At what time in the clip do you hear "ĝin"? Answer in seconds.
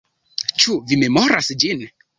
1.65-1.91